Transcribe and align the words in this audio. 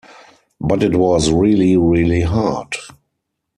But 0.59 0.81
it 0.81 0.95
was 0.95 1.31
really, 1.31 1.77
really 1.77 2.21
hard. 2.21 2.75